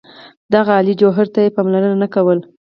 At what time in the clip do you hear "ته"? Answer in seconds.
1.33-1.39